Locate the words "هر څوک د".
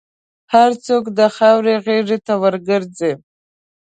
0.53-1.19